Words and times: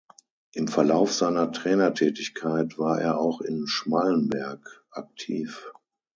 Im 0.53 0.67
Verlauf 0.67 1.13
seiner 1.13 1.51
Trainertätigkeit 1.51 2.79
war 2.79 2.99
er 2.99 3.19
auch 3.19 3.39
in 3.39 3.67
Schmallenberg 3.67 4.83
aktiv. 4.89 5.71